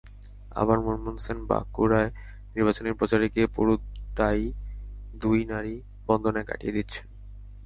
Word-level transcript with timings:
আবার 0.51 0.77
মুনমুন 0.85 1.15
সেন 1.17 1.39
বাঁকুড়ায় 1.49 2.09
নির্বাচনী 2.55 2.89
প্রচারে 2.99 3.27
গিয়ে 3.33 3.47
পুরোটাইদুই 3.55 5.41
নারীর 5.51 5.81
বন্দনায় 6.07 6.47
কাটিয়ে 6.49 6.75
দিচ্ছেন। 6.77 7.05